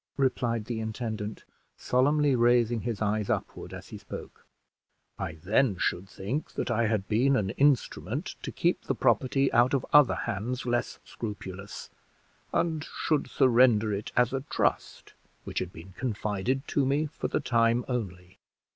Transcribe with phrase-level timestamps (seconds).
[0.17, 1.43] replied the intendant,
[1.77, 4.47] solemnly raising his eyes upward as he spoke.
[5.19, 9.75] "I then should think that I had been an instrument to keep the property out
[9.75, 11.91] of other hands less scrupulous,
[12.51, 17.39] and should surrender it as a trust which had been confided to me for the
[17.39, 18.39] time only."